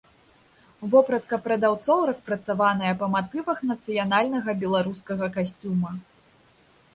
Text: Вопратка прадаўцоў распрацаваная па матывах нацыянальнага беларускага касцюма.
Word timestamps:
Вопратка 0.93 1.37
прадаўцоў 1.47 1.99
распрацаваная 2.11 2.93
па 3.03 3.09
матывах 3.17 3.61
нацыянальнага 3.73 4.51
беларускага 4.65 5.25
касцюма. 5.39 5.93